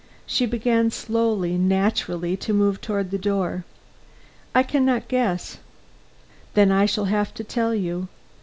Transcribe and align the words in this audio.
She 0.25 0.47
began 0.47 0.89
slowly, 0.89 1.59
naturally, 1.59 2.35
to 2.37 2.53
move 2.53 2.81
toward 2.81 3.11
the 3.11 3.19
door. 3.19 3.65
"I 4.55 4.63
can 4.63 4.83
not 4.83 5.07
guess." 5.07 5.59
"Then 6.55 6.71
I 6.71 6.87
shall 6.87 7.05
have 7.05 7.35
to 7.35 7.43
tell 7.43 7.75
you. 7.75 8.07